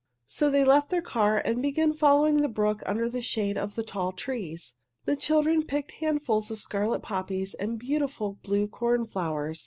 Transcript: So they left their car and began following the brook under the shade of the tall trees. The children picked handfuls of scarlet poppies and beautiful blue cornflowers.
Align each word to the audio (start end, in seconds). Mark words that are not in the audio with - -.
So 0.25 0.49
they 0.49 0.65
left 0.65 0.89
their 0.89 1.03
car 1.03 1.37
and 1.37 1.61
began 1.61 1.93
following 1.93 2.41
the 2.41 2.47
brook 2.49 2.81
under 2.87 3.07
the 3.07 3.21
shade 3.21 3.55
of 3.55 3.75
the 3.75 3.83
tall 3.83 4.11
trees. 4.11 4.73
The 5.05 5.15
children 5.15 5.61
picked 5.61 5.91
handfuls 5.91 6.49
of 6.49 6.57
scarlet 6.57 7.03
poppies 7.03 7.53
and 7.53 7.77
beautiful 7.77 8.39
blue 8.41 8.67
cornflowers. 8.67 9.59